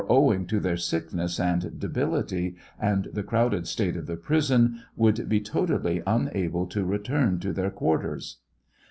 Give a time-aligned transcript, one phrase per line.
[0.09, 5.39] owing to their sickuess and debility and the crowded state of the prison, would be
[5.39, 8.39] totally unable to return to their quarters.